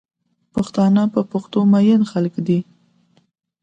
[0.53, 2.59] پښتانه په پښتو مئین خلک دی